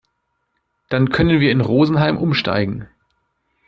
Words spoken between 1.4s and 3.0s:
wir in Rosenheim umsteigen.